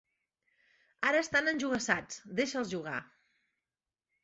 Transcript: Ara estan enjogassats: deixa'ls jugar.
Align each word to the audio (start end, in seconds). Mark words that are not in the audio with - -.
Ara 1.09 1.19
estan 1.25 1.51
enjogassats: 1.51 2.19
deixa'ls 2.41 2.75
jugar. 2.75 2.97